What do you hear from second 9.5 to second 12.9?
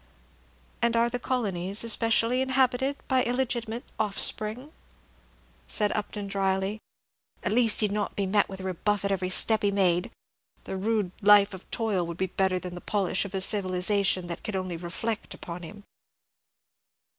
he made. The rude life of toil would be better than the